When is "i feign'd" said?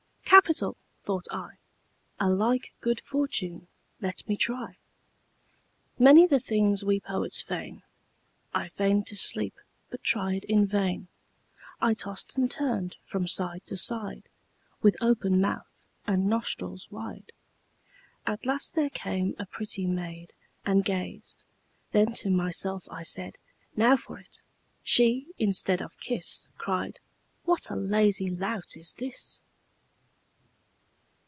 8.53-9.05